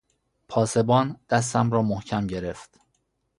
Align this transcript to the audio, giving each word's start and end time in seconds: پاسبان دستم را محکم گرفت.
پاسبان 0.49 1.17
دستم 1.29 1.71
را 1.71 1.81
محکم 1.81 2.27
گرفت. 2.27 2.79